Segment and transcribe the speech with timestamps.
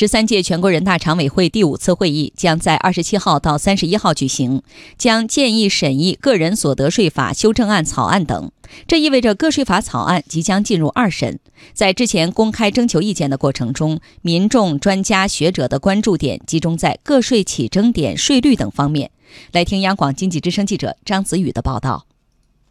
[0.00, 4.62] 十三届全国人大常委会第五次会议将在二十七号到三十一号举行，
[4.96, 8.50] 将建议审议个人所得税法修正案草案等。
[8.86, 11.38] 这意味着个税法草案即将进入二审。
[11.74, 19.10] 在之前公开征求意见的过程中，民众、专家学者的关注点集中在个税起征点、税率等方面。
[19.52, 22.06] 来听央广经济之声记者张子宇的报道。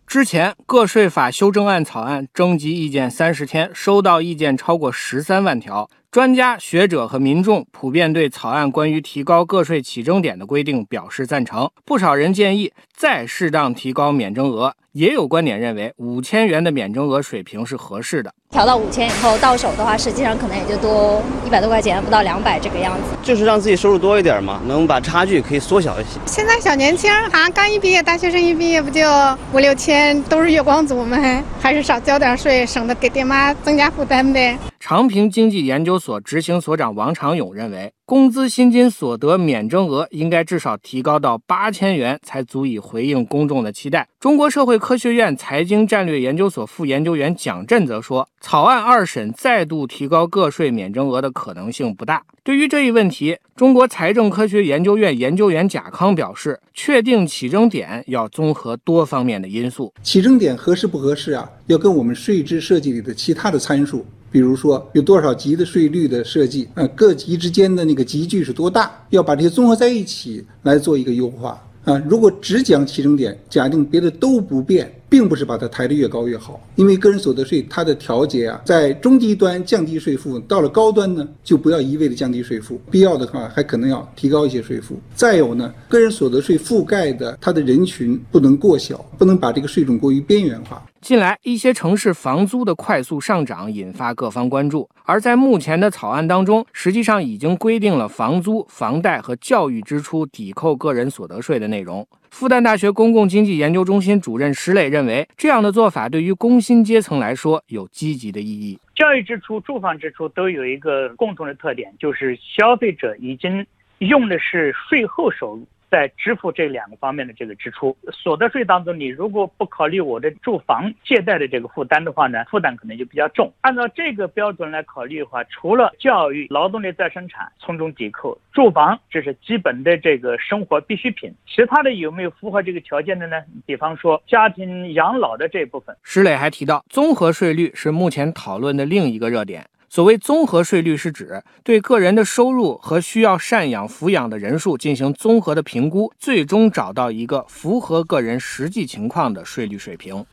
[0.10, 5.88] 之前个税法修正案草案征集意见三十天，收到意见超过十三万条。
[6.10, 18.30] 专家学者和民众普遍对草案关于提高个税起征点的规定表示赞成，不少人建议再适当提高免征额，也有观点认为五千元的免征额水平是合适的。
[18.50, 23.04] 调到五千以后，到手的话，实际上可能也就多一百多块钱，不到两百这个样子。
[23.24, 26.20] 就是让自己收入多一点嘛，能把差距可以缩小一些。
[26.26, 29.10] 现在小年轻啊，刚一毕业，大学生一毕业不就
[29.54, 31.18] 五六千，都是月光族吗，
[31.62, 34.58] 还是少交点税，省得给爹妈增加负担呗。
[34.90, 44.08] 长平经济研究所执行所长王长勇认为，工资薪金所得免征额应该至少提高到八千元，才足以回应公众的期待。
[44.20, 52.24] 中国社会科学院财经战略研究所副研究员蒋震则说，草案二审再度提高个税免征额的可能性不大。
[52.44, 61.48] 对于这一问题，中国财政科学研究院研究员贾康表示，确定起征点要综合多方面的因素，起征点合适不合适啊？
[61.68, 64.04] 要跟我们税制设计里的其他的参数。
[64.32, 71.98] 比如说有多少级的税率的设计，呃，各级之间的那个级距是多大，要把这些综合在一起来做一个优化啊。
[72.08, 74.92] 如果只讲起征点，假定别的都不变。
[75.10, 85.00] 并不是把它抬得越高越好，因为个人所得税它的调节啊，在中低端降低税负，到了高端呢，就不要一味的降低税负，必要的话还可能要提高一些税负。
[85.16, 90.86] 再有呢，个人所得税覆盖的它的人群不能过小，不能把这个税种过于边缘化。
[91.02, 102.06] 近来一些城市房租的快速上涨引发各方关注，而在目前的草案当中，实际上已经规定了房租、房贷和教育支出抵扣个人所得税的内容。
[102.32, 108.80] 复旦大学公共经济研究中心主任石磊认为，这样的做法对于工薪阶层来说有积极的意义。
[108.96, 113.66] 教育支出、住房支出都有一个共同的特点，就是消费者已经
[114.00, 115.66] 用的是税后收入。
[115.90, 123.52] 在支付这两个方面的这个支出，所得税当中，你如果不考虑我的住房借贷的这个负担的话呢，负担可能就比较重。
[123.62, 133.42] 按照这个标准来考虑的话，除了教育、劳动力再生产从中抵扣，住房这是基本的这个生活必需品，其他的有没有符合这个条件的呢？
[133.66, 135.96] 比方说家庭养老的这一部分。
[136.04, 139.66] 石磊还提到，综合税率是目前讨论的另一个热点。
[139.90, 150.24] 所谓综合税率，是指对个人的收入和需要赡养抚养的人数进行综合的评估，最终找到一个符合个人实际情况的税率水平。